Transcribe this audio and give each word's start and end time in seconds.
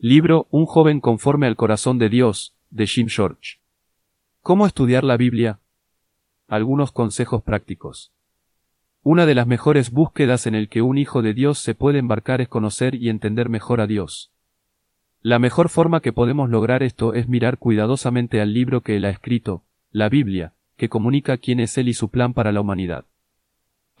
Libro 0.00 0.46
Un 0.52 0.64
joven 0.64 1.00
conforme 1.00 1.48
al 1.48 1.56
corazón 1.56 1.98
de 1.98 2.08
Dios, 2.08 2.54
de 2.70 2.86
Jim 2.86 3.08
George. 3.08 3.58
¿Cómo 4.42 4.64
estudiar 4.64 5.02
la 5.02 5.16
Biblia? 5.16 5.58
Algunos 6.46 6.92
consejos 6.92 7.42
prácticos. 7.42 8.12
Una 9.02 9.26
de 9.26 9.34
las 9.34 9.48
mejores 9.48 9.90
búsquedas 9.90 10.46
en 10.46 10.54
el 10.54 10.68
que 10.68 10.82
un 10.82 10.98
hijo 10.98 11.20
de 11.20 11.34
Dios 11.34 11.58
se 11.58 11.74
puede 11.74 11.98
embarcar 11.98 12.40
es 12.40 12.46
conocer 12.46 12.94
y 12.94 13.08
entender 13.08 13.48
mejor 13.48 13.80
a 13.80 13.88
Dios. 13.88 14.30
La 15.20 15.40
mejor 15.40 15.68
forma 15.68 15.98
que 15.98 16.12
podemos 16.12 16.48
lograr 16.48 16.84
esto 16.84 17.14
es 17.14 17.28
mirar 17.28 17.58
cuidadosamente 17.58 18.40
al 18.40 18.54
libro 18.54 18.82
que 18.82 18.98
él 18.98 19.04
ha 19.04 19.10
escrito, 19.10 19.64
la 19.90 20.08
Biblia, 20.08 20.54
que 20.76 20.88
comunica 20.88 21.38
quién 21.38 21.58
es 21.58 21.76
él 21.76 21.88
y 21.88 21.94
su 21.94 22.08
plan 22.08 22.34
para 22.34 22.52
la 22.52 22.60
humanidad. 22.60 23.06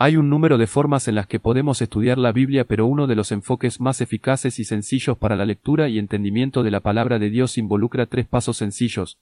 Hay 0.00 0.16
un 0.16 0.30
número 0.30 0.58
de 0.58 0.68
formas 0.68 1.08
en 1.08 1.16
las 1.16 1.26
que 1.26 1.40
podemos 1.40 1.82
estudiar 1.82 2.18
la 2.18 2.30
Biblia, 2.30 2.64
pero 2.64 2.86
uno 2.86 3.08
de 3.08 3.16
los 3.16 3.32
enfoques 3.32 3.80
más 3.80 4.00
eficaces 4.00 4.60
y 4.60 4.64
sencillos 4.64 5.18
para 5.18 5.34
la 5.34 5.44
lectura 5.44 5.88
y 5.88 5.98
entendimiento 5.98 6.62
de 6.62 6.70
la 6.70 6.78
palabra 6.78 7.18
de 7.18 7.30
Dios 7.30 7.58
involucra 7.58 8.06
tres 8.06 8.28
pasos 8.28 8.56
sencillos. 8.56 9.18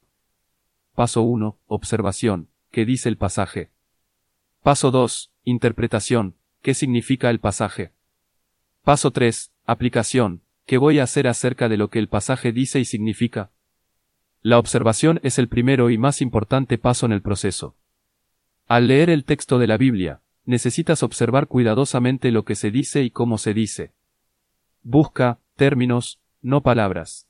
Paso 0.94 1.22
1. 1.22 1.56
Observación. 1.66 2.48
¿Qué 2.70 2.84
dice 2.84 3.08
el 3.08 3.16
pasaje? 3.16 3.70
Paso 4.62 4.90
2. 4.90 5.32
Interpretación. 5.44 6.34
¿Qué 6.60 6.74
significa 6.74 7.30
el 7.30 7.40
pasaje? 7.40 7.92
Paso 8.84 9.12
3. 9.12 9.52
Aplicación. 9.64 10.42
¿Qué 10.66 10.76
voy 10.76 10.98
a 10.98 11.04
hacer 11.04 11.26
acerca 11.26 11.70
de 11.70 11.78
lo 11.78 11.88
que 11.88 12.00
el 12.00 12.08
pasaje 12.08 12.52
dice 12.52 12.80
y 12.80 12.84
significa? 12.84 13.50
La 14.42 14.58
observación 14.58 15.20
es 15.22 15.38
el 15.38 15.48
primero 15.48 15.88
y 15.88 15.96
más 15.96 16.20
importante 16.20 16.76
paso 16.76 17.06
en 17.06 17.12
el 17.12 17.22
proceso. 17.22 17.76
Al 18.66 18.88
leer 18.88 19.08
el 19.08 19.24
texto 19.24 19.58
de 19.58 19.68
la 19.68 19.78
Biblia, 19.78 20.20
necesitas 20.46 21.02
observar 21.02 21.48
cuidadosamente 21.48 22.30
lo 22.30 22.44
que 22.44 22.54
se 22.54 22.70
dice 22.70 23.02
y 23.02 23.10
cómo 23.10 23.36
se 23.36 23.52
dice. 23.52 23.92
Busca 24.82 25.40
términos, 25.56 26.20
no 26.40 26.62
palabras. 26.62 27.26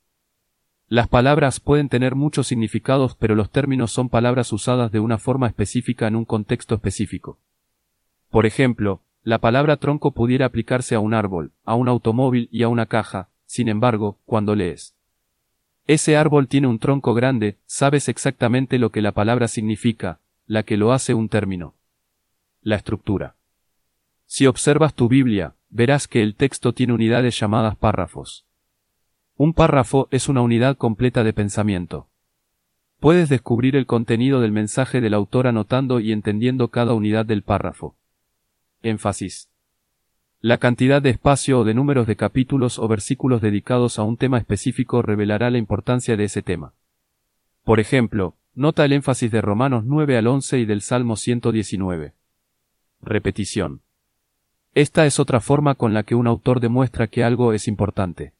Las 0.88 1.08
palabras 1.08 1.58
pueden 1.58 1.88
tener 1.88 2.14
muchos 2.14 2.46
significados, 2.46 3.16
pero 3.16 3.34
los 3.34 3.50
términos 3.50 3.90
son 3.90 4.08
palabras 4.08 4.52
usadas 4.52 4.92
de 4.92 5.00
una 5.00 5.18
forma 5.18 5.48
específica 5.48 6.06
en 6.06 6.14
un 6.14 6.24
contexto 6.24 6.76
específico. 6.76 7.40
Por 8.30 8.46
ejemplo, 8.46 9.02
la 9.24 9.38
palabra 9.38 9.78
tronco 9.78 10.12
pudiera 10.12 10.46
aplicarse 10.46 10.94
a 10.94 11.00
un 11.00 11.14
árbol, 11.14 11.52
a 11.64 11.74
un 11.74 11.88
automóvil 11.88 12.48
y 12.52 12.62
a 12.62 12.68
una 12.68 12.86
caja, 12.86 13.30
sin 13.46 13.68
embargo, 13.68 14.18
cuando 14.26 14.54
lees. 14.54 14.94
Ese 15.86 16.16
árbol 16.16 16.46
tiene 16.46 16.66
un 16.66 16.78
tronco 16.78 17.14
grande, 17.14 17.56
sabes 17.66 18.08
exactamente 18.08 18.78
lo 18.78 18.90
que 18.90 19.02
la 19.02 19.12
palabra 19.12 19.48
significa, 19.48 20.20
la 20.46 20.62
que 20.62 20.76
lo 20.76 20.92
hace 20.92 21.14
un 21.14 21.28
término 21.28 21.75
la 22.66 22.74
estructura. 22.74 23.36
Si 24.26 24.48
observas 24.48 24.92
tu 24.92 25.08
Biblia, 25.08 25.54
verás 25.70 26.08
que 26.08 26.20
el 26.20 26.34
texto 26.34 26.72
tiene 26.72 26.94
unidades 26.94 27.38
llamadas 27.38 27.76
párrafos. 27.76 28.44
Un 29.36 29.54
párrafo 29.54 30.08
es 30.10 30.28
una 30.28 30.40
unidad 30.40 30.76
completa 30.76 31.22
de 31.22 31.32
pensamiento. 31.32 32.08
Puedes 32.98 33.28
descubrir 33.28 33.76
el 33.76 33.86
contenido 33.86 34.40
del 34.40 34.50
mensaje 34.50 35.00
del 35.00 35.14
autor 35.14 35.46
anotando 35.46 36.00
y 36.00 36.10
entendiendo 36.10 36.66
cada 36.72 36.92
unidad 36.94 37.24
del 37.24 37.42
párrafo. 37.42 37.94
Énfasis. 38.82 39.48
La 40.40 40.58
cantidad 40.58 41.00
de 41.00 41.10
espacio 41.10 41.60
o 41.60 41.64
de 41.64 41.72
números 41.72 42.08
de 42.08 42.16
capítulos 42.16 42.80
o 42.80 42.88
versículos 42.88 43.40
dedicados 43.40 44.00
a 44.00 44.02
un 44.02 44.16
tema 44.16 44.38
específico 44.38 45.02
revelará 45.02 45.50
la 45.50 45.58
importancia 45.58 46.16
de 46.16 46.24
ese 46.24 46.42
tema. 46.42 46.72
Por 47.62 47.78
ejemplo, 47.78 48.34
nota 48.56 48.84
el 48.84 48.92
énfasis 48.92 49.30
de 49.30 49.40
Romanos 49.40 49.84
9 49.86 50.18
al 50.18 50.26
11 50.26 50.58
y 50.58 50.64
del 50.64 50.80
Salmo 50.80 51.14
119. 51.14 52.15
Repetición. 53.02 53.82
Esta 54.74 55.06
es 55.06 55.20
otra 55.20 55.40
forma 55.40 55.74
con 55.74 55.94
la 55.94 56.02
que 56.02 56.14
un 56.14 56.26
autor 56.26 56.60
demuestra 56.60 57.06
que 57.06 57.24
algo 57.24 57.52
es 57.52 57.68
importante. 57.68 58.32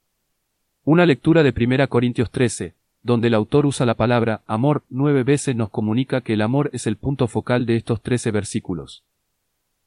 Una 0.85 1.07
lectura 1.07 1.43
de 1.43 1.55
1 1.57 1.89
Corintios 1.89 2.31
13, 2.31 2.75
donde 3.03 3.29
el 3.29 3.35
autor 3.35 3.67
usa 3.67 3.87
la 3.87 3.95
palabra 3.95 4.43
amor 4.47 4.83
nueve 4.91 5.23
veces 5.23 5.55
nos 5.55 5.71
comunica 5.71 6.23
que 6.23 6.33
el 6.33 6.43
amor 6.43 6.71
es 6.73 6.87
el 6.87 6.97
punto 6.97 7.29
focal 7.29 7.65
de 7.65 7.77
estos 7.77 8.03
trece 8.03 8.33
versículos. 8.33 9.05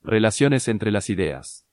Relaciones 0.03 0.69
entre 0.69 0.91
las 0.91 1.09
ideas. 1.09 1.65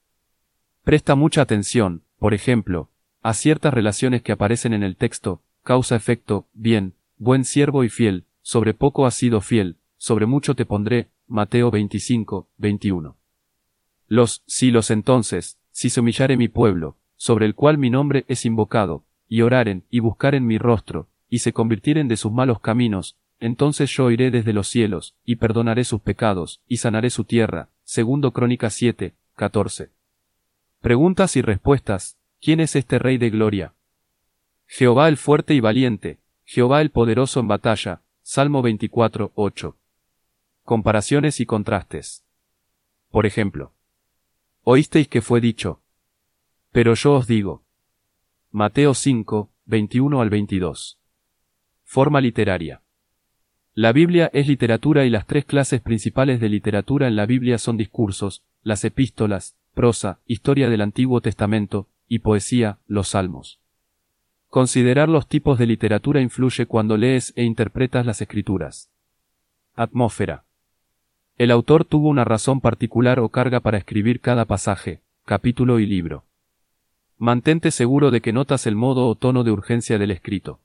Presta 0.83 1.15
mucha 1.15 1.41
atención, 1.41 2.03
por 2.19 2.33
ejemplo, 2.33 2.89
a 3.21 3.33
ciertas 3.33 3.73
relaciones 3.73 4.21
que 4.21 4.33
aparecen 4.33 4.73
en 4.73 4.83
el 4.83 4.97
texto, 4.97 5.41
causa-efecto, 5.63 6.47
bien, 6.53 6.93
buen 7.17 7.45
siervo 7.45 7.83
y 7.83 7.89
fiel, 7.89 8.25
sobre 8.41 8.73
poco 8.73 9.05
has 9.05 9.15
sido 9.15 9.41
fiel, 9.41 9.76
sobre 9.97 10.25
mucho 10.25 10.55
te 10.55 10.65
pondré, 10.65 11.09
Mateo 11.27 11.71
25, 11.71 12.47
21. 12.57 13.17
Los, 14.07 14.43
si 14.45 14.71
los 14.71 14.91
entonces, 14.91 15.59
si 15.71 15.89
se 15.89 15.99
humillare 15.99 16.37
mi 16.37 16.47
pueblo, 16.47 16.97
sobre 17.15 17.45
el 17.45 17.55
cual 17.55 17.77
mi 17.77 17.89
nombre 17.89 18.25
es 18.27 18.45
invocado, 18.45 19.03
y 19.27 19.41
oraren, 19.41 19.83
y 19.89 19.99
buscaren 19.99 20.45
mi 20.45 20.57
rostro, 20.57 21.09
y 21.29 21.39
se 21.39 21.51
convirtieren 21.51 22.07
de 22.07 22.17
sus 22.17 22.31
malos 22.31 22.59
caminos, 22.61 23.17
entonces 23.39 23.91
yo 23.91 24.09
iré 24.09 24.31
desde 24.31 24.53
los 24.53 24.67
cielos, 24.67 25.15
y 25.25 25.35
perdonaré 25.35 25.83
sus 25.83 26.01
pecados, 26.01 26.61
y 26.67 26.77
sanaré 26.77 27.09
su 27.09 27.23
tierra. 27.23 27.69
Segundo 27.83 28.31
Crónica 28.31 28.69
7, 28.69 29.15
14. 29.35 29.91
Preguntas 30.81 31.35
y 31.35 31.41
respuestas. 31.41 32.17
¿Quién 32.39 32.59
es 32.59 32.75
este 32.75 32.99
Rey 32.99 33.17
de 33.17 33.29
Gloria? 33.29 33.73
Jehová 34.65 35.07
el 35.07 35.17
fuerte 35.17 35.53
y 35.53 35.59
valiente, 35.59 36.19
Jehová 36.43 36.81
el 36.81 36.91
poderoso 36.91 37.39
en 37.39 37.47
batalla. 37.47 38.01
Salmo 38.21 38.61
24, 38.61 39.31
8. 39.35 39.77
Comparaciones 40.67 41.39
y 41.39 41.45
contrastes. 41.45 42.25
Por 43.09 43.25
ejemplo, 43.25 43.71
oísteis 44.63 45.07
que 45.07 45.21
fue 45.21 45.39
dicho. 45.39 45.81
Pero 46.73 46.93
yo 46.93 47.13
os 47.13 47.25
digo. 47.25 47.63
Mateo 48.51 48.93
5, 48.93 49.49
21 49.63 50.19
al 50.19 50.29
22. 50.29 50.99
Forma 51.85 52.19
literaria. 52.19 52.81
La 53.75 53.93
Biblia 53.93 54.29
es 54.33 54.49
literatura 54.49 55.05
y 55.05 55.09
las 55.09 55.25
tres 55.25 55.45
clases 55.45 55.79
principales 55.79 56.41
de 56.41 56.49
literatura 56.49 57.07
en 57.07 57.15
la 57.15 57.25
Biblia 57.25 57.59
son 57.59 57.77
discursos, 57.77 58.43
las 58.61 58.83
epístolas, 58.83 59.55
prosa, 59.73 60.19
historia 60.25 60.69
del 60.69 60.81
Antiguo 60.81 61.21
Testamento, 61.21 61.87
y 62.09 62.19
poesía, 62.19 62.79
los 62.87 63.07
salmos. 63.07 63.61
Considerar 64.49 65.07
los 65.07 65.29
tipos 65.29 65.59
de 65.59 65.65
literatura 65.65 66.19
influye 66.19 66.65
cuando 66.65 66.97
lees 66.97 67.31
e 67.37 67.45
interpretas 67.45 68.05
las 68.05 68.21
escrituras. 68.21 68.91
Atmósfera. 69.73 70.43
El 71.37 71.51
autor 71.51 71.85
tuvo 71.85 72.09
una 72.09 72.23
razón 72.23 72.61
particular 72.61 73.19
o 73.19 73.29
carga 73.29 73.59
para 73.59 73.77
escribir 73.77 74.21
cada 74.21 74.45
pasaje, 74.45 75.03
capítulo 75.23 75.79
y 75.79 75.85
libro. 75.85 76.25
Mantente 77.19 77.69
seguro 77.69 78.09
de 78.09 78.21
que 78.21 78.33
notas 78.33 78.65
el 78.65 78.75
modo 78.75 79.07
o 79.07 79.13
tono 79.13 79.43
de 79.43 79.51
urgencia 79.51 79.99
del 79.99 80.09
escrito. 80.09 80.59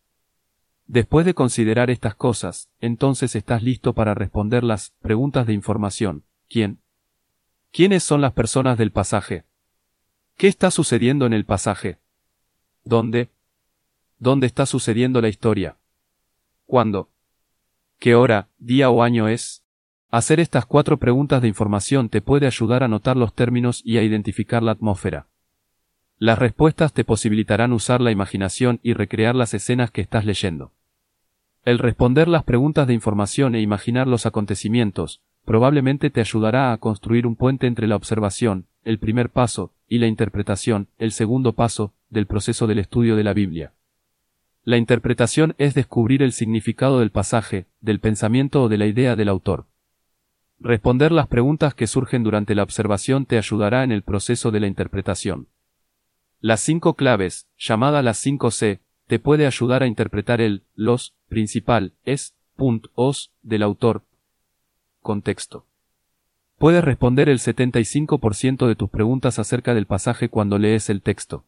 Después 0.86 1.26
de 1.26 1.34
considerar 1.34 1.90
estas 1.90 2.14
cosas, 2.14 2.70
entonces 2.80 3.36
estás 3.36 3.62
listo 3.62 3.92
para 3.92 4.14
responder 4.14 4.64
las 4.64 4.94
preguntas 5.02 5.46
de 5.46 5.52
información. 5.52 6.24
¿Quién? 6.48 6.80
¿Quiénes 7.70 8.02
son 8.02 8.22
las 8.22 8.32
personas 8.32 8.78
del 8.78 8.92
pasaje? 8.92 9.44
¿Qué 10.38 10.48
está 10.48 10.70
sucediendo 10.70 11.26
en 11.26 11.34
el 11.34 11.44
pasaje? 11.44 11.98
¿Dónde? 12.82 13.30
¿Dónde 14.18 14.46
está 14.46 14.64
sucediendo 14.64 15.20
la 15.20 15.28
historia? 15.28 15.76
¿Cuándo? 16.64 17.10
¿Qué 17.98 18.14
hora, 18.14 18.48
día 18.58 18.88
o 18.88 19.02
año 19.02 19.28
es? 19.28 19.61
Hacer 20.14 20.40
estas 20.40 20.66
cuatro 20.66 20.98
preguntas 20.98 21.40
de 21.40 21.48
información 21.48 22.10
te 22.10 22.20
puede 22.20 22.46
ayudar 22.46 22.82
a 22.82 22.88
notar 22.88 23.16
los 23.16 23.32
términos 23.34 23.80
y 23.82 23.96
a 23.96 24.02
identificar 24.02 24.62
la 24.62 24.72
atmósfera. 24.72 25.26
Las 26.18 26.38
respuestas 26.38 26.92
te 26.92 27.02
posibilitarán 27.02 27.72
usar 27.72 28.02
la 28.02 28.10
imaginación 28.10 28.78
y 28.82 28.92
recrear 28.92 29.34
las 29.34 29.54
escenas 29.54 29.90
que 29.90 30.02
estás 30.02 30.26
leyendo. 30.26 30.70
El 31.64 31.78
responder 31.78 32.28
las 32.28 32.44
preguntas 32.44 32.86
de 32.86 32.92
información 32.92 33.54
e 33.54 33.62
imaginar 33.62 34.06
los 34.06 34.26
acontecimientos 34.26 35.22
probablemente 35.46 36.10
te 36.10 36.20
ayudará 36.20 36.74
a 36.74 36.76
construir 36.76 37.26
un 37.26 37.34
puente 37.34 37.66
entre 37.66 37.86
la 37.86 37.96
observación, 37.96 38.66
el 38.84 38.98
primer 38.98 39.30
paso, 39.30 39.72
y 39.88 39.96
la 39.96 40.08
interpretación, 40.08 40.88
el 40.98 41.12
segundo 41.12 41.54
paso, 41.54 41.94
del 42.10 42.26
proceso 42.26 42.66
del 42.66 42.80
estudio 42.80 43.16
de 43.16 43.24
la 43.24 43.32
Biblia. 43.32 43.72
La 44.62 44.76
interpretación 44.76 45.54
es 45.56 45.72
descubrir 45.72 46.22
el 46.22 46.32
significado 46.32 47.00
del 47.00 47.10
pasaje, 47.10 47.64
del 47.80 47.98
pensamiento 47.98 48.64
o 48.64 48.68
de 48.68 48.76
la 48.76 48.84
idea 48.84 49.16
del 49.16 49.30
autor. 49.30 49.71
Responder 50.64 51.10
las 51.10 51.26
preguntas 51.26 51.74
que 51.74 51.88
surgen 51.88 52.22
durante 52.22 52.54
la 52.54 52.62
observación 52.62 53.26
te 53.26 53.36
ayudará 53.36 53.82
en 53.82 53.90
el 53.90 54.02
proceso 54.02 54.52
de 54.52 54.60
la 54.60 54.68
interpretación. 54.68 55.48
Las 56.38 56.60
cinco 56.60 56.94
claves, 56.94 57.48
llamada 57.58 58.00
las 58.00 58.18
cinco 58.18 58.52
C, 58.52 58.80
te 59.08 59.18
puede 59.18 59.46
ayudar 59.46 59.82
a 59.82 59.88
interpretar 59.88 60.40
el, 60.40 60.62
los, 60.76 61.16
principal, 61.28 61.94
es, 62.04 62.36
punt, 62.54 62.86
os, 62.94 63.32
del 63.42 63.64
autor. 63.64 64.04
Contexto. 65.00 65.66
Puedes 66.58 66.84
responder 66.84 67.28
el 67.28 67.40
75% 67.40 68.68
de 68.68 68.76
tus 68.76 68.88
preguntas 68.88 69.40
acerca 69.40 69.74
del 69.74 69.86
pasaje 69.86 70.28
cuando 70.28 70.58
lees 70.58 70.90
el 70.90 71.02
texto. 71.02 71.44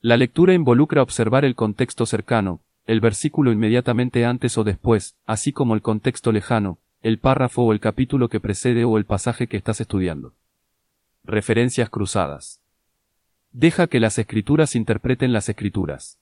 La 0.00 0.16
lectura 0.16 0.52
involucra 0.52 1.00
observar 1.00 1.44
el 1.44 1.54
contexto 1.54 2.06
cercano, 2.06 2.60
el 2.86 3.00
versículo 3.00 3.52
inmediatamente 3.52 4.24
antes 4.24 4.58
o 4.58 4.64
después, 4.64 5.16
así 5.26 5.52
como 5.52 5.74
el 5.74 5.82
contexto 5.82 6.32
lejano, 6.32 6.80
el 7.06 7.20
párrafo 7.20 7.62
o 7.62 7.72
el 7.72 7.78
capítulo 7.78 8.28
que 8.28 8.40
precede 8.40 8.84
o 8.84 8.98
el 8.98 9.04
pasaje 9.04 9.46
que 9.46 9.56
estás 9.56 9.80
estudiando. 9.80 10.34
Referencias 11.22 11.88
cruzadas. 11.88 12.60
Deja 13.52 13.86
que 13.86 14.00
las 14.00 14.18
escrituras 14.18 14.74
interpreten 14.74 15.32
las 15.32 15.48
escrituras. 15.48 16.18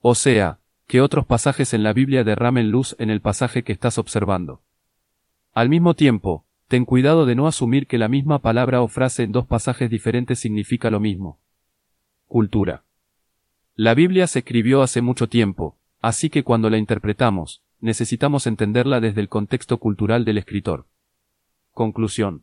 O 0.00 0.14
sea, 0.14 0.60
que 0.86 1.00
otros 1.00 1.26
pasajes 1.26 1.74
en 1.74 1.82
la 1.82 1.92
Biblia 1.92 2.22
derramen 2.22 2.70
luz 2.70 2.94
en 3.00 3.10
el 3.10 3.20
pasaje 3.20 3.64
que 3.64 3.72
estás 3.72 3.98
observando. 3.98 4.62
Al 5.52 5.68
mismo 5.68 5.94
tiempo, 5.94 6.44
ten 6.68 6.84
cuidado 6.84 7.26
de 7.26 7.34
no 7.34 7.48
asumir 7.48 7.88
que 7.88 7.98
la 7.98 8.06
misma 8.06 8.38
palabra 8.38 8.82
o 8.82 8.86
frase 8.86 9.24
en 9.24 9.32
dos 9.32 9.48
pasajes 9.48 9.90
diferentes 9.90 10.38
significa 10.38 10.90
lo 10.90 11.00
mismo. 11.00 11.40
Cultura. 12.28 12.84
La 13.74 13.94
Biblia 13.94 14.28
se 14.28 14.38
escribió 14.38 14.80
hace 14.80 15.02
mucho 15.02 15.28
tiempo, 15.28 15.76
así 16.00 16.30
que 16.30 16.44
cuando 16.44 16.70
la 16.70 16.78
interpretamos, 16.78 17.62
necesitamos 17.80 18.46
entenderla 18.46 19.00
desde 19.00 19.20
el 19.20 19.28
contexto 19.28 19.78
cultural 19.78 20.24
del 20.24 20.38
escritor. 20.38 20.86
Conclusión. 21.72 22.42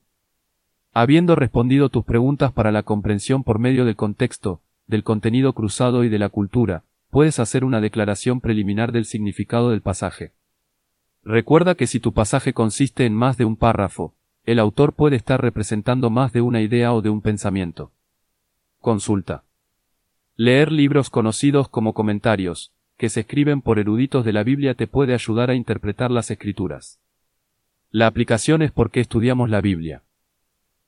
Habiendo 0.94 1.36
respondido 1.36 1.90
tus 1.90 2.06
preguntas 2.06 2.54
para 2.54 2.72
la 2.72 2.84
comprensión 2.84 3.44
por 3.44 3.60
medio 3.60 3.84
del 3.86 3.96
contexto, 3.96 4.62
del 4.88 5.04
contenido 5.04 5.54
cruzado 5.54 6.04
y 6.04 6.10
de 6.10 6.20
la 6.20 6.30
cultura, 6.30 6.84
puedes 7.10 7.40
hacer 7.40 7.66
una 7.66 7.82
declaración 7.82 8.40
preliminar 8.40 8.92
del 8.92 9.06
significado 9.06 9.72
del 9.72 9.82
pasaje. 9.82 10.32
Recuerda 11.24 11.76
que 11.76 11.88
si 11.88 12.00
tu 12.00 12.14
pasaje 12.14 12.54
consiste 12.54 13.06
en 13.06 13.14
más 13.14 13.38
de 13.38 13.46
un 13.46 13.56
párrafo, 13.56 14.14
el 14.46 14.60
autor 14.60 14.94
puede 14.94 15.16
estar 15.16 15.42
representando 15.42 16.10
más 16.10 16.32
de 16.32 16.42
una 16.42 16.62
idea 16.62 16.94
o 16.94 17.02
de 17.02 17.10
un 17.10 17.22
pensamiento. 17.22 17.92
Consulta. 18.80 19.44
Leer 20.36 20.72
libros 20.72 21.10
conocidos 21.10 21.68
como 21.68 21.94
comentarios, 21.94 22.72
que 22.98 23.10
se 23.10 23.22
escriben 23.22 23.62
por 23.62 23.80
eruditos 23.80 24.26
de 24.26 24.34
la 24.34 24.44
Biblia 24.44 24.74
te 24.74 24.88
puede 24.88 25.14
ayudar 25.14 25.50
a 25.50 25.56
interpretar 25.56 26.12
las 26.12 26.32
escrituras. 26.32 27.00
La 27.92 28.08
aplicación 28.08 28.62
es 28.62 28.72
porque 28.72 29.00
estudiamos 29.00 29.50
la 29.50 29.62
Biblia. 29.62 30.04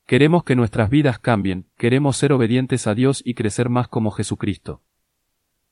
Queremos 0.06 0.44
que 0.44 0.56
nuestras 0.56 0.90
vidas 0.90 1.20
cambien, 1.20 1.66
queremos 1.78 2.16
ser 2.16 2.32
obedientes 2.32 2.88
a 2.88 2.96
Dios 2.96 3.22
y 3.26 3.34
crecer 3.34 3.70
más 3.70 3.88
como 3.90 4.12
Jesucristo. 4.12 4.82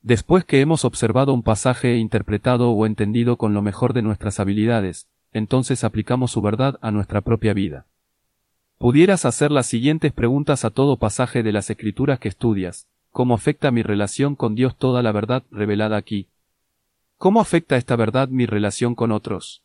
Después 0.02 0.44
que 0.44 0.60
hemos 0.60 0.84
observado 0.84 1.32
un 1.32 1.42
pasaje 1.42 1.94
e 1.94 1.96
interpretado 1.96 2.70
o 2.70 2.86
entendido 2.86 3.38
con 3.38 3.54
lo 3.54 3.62
mejor 3.62 3.92
de 3.92 4.02
nuestras 4.02 4.38
habilidades, 4.38 5.08
entonces 5.32 5.84
aplicamos 5.84 6.30
su 6.30 6.42
verdad 6.42 6.78
a 6.80 6.90
nuestra 6.90 7.22
propia 7.22 7.54
vida. 7.54 7.86
Pudieras 8.78 9.24
hacer 9.24 9.50
las 9.50 9.66
siguientes 9.66 10.12
preguntas 10.12 10.64
a 10.66 10.70
todo 10.70 10.98
pasaje 10.98 11.42
de 11.42 11.52
las 11.52 11.70
escrituras 11.70 12.18
que 12.18 12.28
estudias. 12.28 12.86
¿Cómo 13.16 13.32
afecta 13.32 13.70
mi 13.70 13.82
relación 13.82 14.36
con 14.36 14.54
Dios 14.54 14.76
toda 14.76 15.02
la 15.02 15.10
verdad 15.10 15.42
revelada 15.50 15.96
aquí? 15.96 16.28
¿Cómo 17.16 17.40
afecta 17.40 17.78
esta 17.78 17.96
verdad 17.96 18.28
mi 18.28 18.44
relación 18.44 18.94
con 18.94 19.10
otros? 19.10 19.62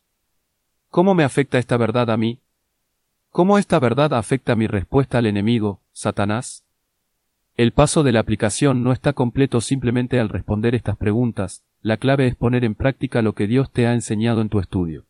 ¿Cómo 0.88 1.14
me 1.14 1.22
afecta 1.22 1.58
esta 1.58 1.76
verdad 1.76 2.10
a 2.10 2.16
mí? 2.16 2.40
¿Cómo 3.28 3.58
esta 3.58 3.78
verdad 3.78 4.14
afecta 4.14 4.56
mi 4.56 4.68
respuesta 4.68 5.18
al 5.18 5.26
enemigo, 5.26 5.82
Satanás? 5.92 6.64
El 7.54 7.72
paso 7.72 8.02
de 8.02 8.12
la 8.12 8.20
aplicación 8.20 8.82
no 8.82 8.90
está 8.90 9.12
completo 9.12 9.60
simplemente 9.60 10.18
al 10.18 10.30
responder 10.30 10.74
estas 10.74 10.96
preguntas, 10.96 11.62
la 11.82 11.98
clave 11.98 12.28
es 12.28 12.36
poner 12.36 12.64
en 12.64 12.74
práctica 12.74 13.20
lo 13.20 13.34
que 13.34 13.46
Dios 13.46 13.70
te 13.70 13.86
ha 13.86 13.92
enseñado 13.92 14.40
en 14.40 14.48
tu 14.48 14.60
estudio. 14.60 15.04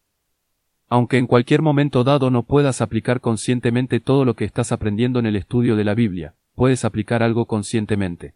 Aunque 0.88 1.18
en 1.18 1.28
cualquier 1.28 1.62
momento 1.62 2.02
dado 2.02 2.28
no 2.32 2.42
puedas 2.42 2.80
aplicar 2.80 3.20
conscientemente 3.20 4.00
todo 4.00 4.24
lo 4.24 4.34
que 4.34 4.46
estás 4.46 4.72
aprendiendo 4.72 5.20
en 5.20 5.26
el 5.26 5.36
estudio 5.36 5.76
de 5.76 5.84
la 5.84 5.94
Biblia, 5.94 6.34
puedes 6.54 6.84
aplicar 6.84 7.22
algo 7.22 7.46
conscientemente. 7.46 8.34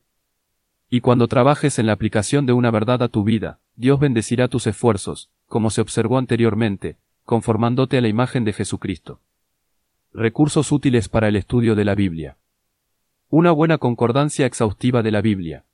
Y 0.88 1.00
cuando 1.00 1.26
trabajes 1.26 1.78
en 1.78 1.86
la 1.86 1.92
aplicación 1.92 2.46
de 2.46 2.52
una 2.52 2.70
verdad 2.70 3.02
a 3.02 3.08
tu 3.08 3.24
vida, 3.24 3.60
Dios 3.74 3.98
bendecirá 3.98 4.48
tus 4.48 4.66
esfuerzos, 4.66 5.30
como 5.46 5.70
se 5.70 5.80
observó 5.80 6.18
anteriormente, 6.18 6.96
conformándote 7.24 7.98
a 7.98 8.00
la 8.00 8.08
imagen 8.08 8.44
de 8.44 8.52
Jesucristo. 8.52 9.20
Recursos 10.12 10.72
útiles 10.72 11.08
para 11.08 11.28
el 11.28 11.36
estudio 11.36 11.74
de 11.74 11.84
la 11.84 11.94
Biblia. 11.94 12.36
Una 13.28 13.50
buena 13.50 13.78
concordancia 13.78 14.46
exhaustiva 14.46 15.02
de 15.02 15.10
la 15.10 15.20
Biblia. 15.20 15.64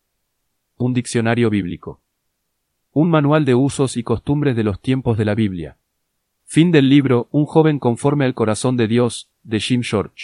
Un 0.78 0.94
diccionario 0.94 1.50
bíblico. 1.50 2.00
Un 2.92 3.10
manual 3.10 3.44
de 3.44 3.54
usos 3.54 3.96
y 3.96 4.02
costumbres 4.02 4.56
de 4.56 4.64
los 4.64 4.80
tiempos 4.80 5.18
de 5.18 5.26
la 5.26 5.34
Biblia. 5.34 5.76
Fin 6.44 6.72
del 6.72 6.88
libro 6.88 7.28
Un 7.30 7.44
joven 7.46 7.78
conforme 7.78 8.24
al 8.24 8.34
corazón 8.34 8.76
de 8.76 8.88
Dios, 8.88 9.30
de 9.42 9.60
Jim 9.60 9.82
George. 9.82 10.14